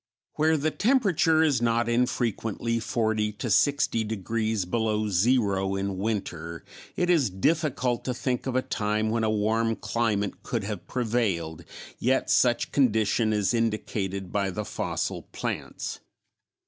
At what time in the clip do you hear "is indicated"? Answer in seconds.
13.31-14.31